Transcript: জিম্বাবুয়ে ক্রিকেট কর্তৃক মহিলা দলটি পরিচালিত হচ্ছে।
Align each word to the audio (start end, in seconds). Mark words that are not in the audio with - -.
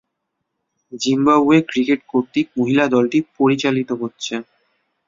জিম্বাবুয়ে 0.93 1.59
ক্রিকেট 1.69 1.99
কর্তৃক 2.07 2.47
মহিলা 2.57 2.85
দলটি 2.95 3.19
পরিচালিত 3.37 3.89
হচ্ছে। 4.01 4.33